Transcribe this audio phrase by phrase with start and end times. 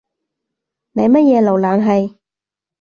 [0.93, 2.17] 你乜嘢瀏覽器？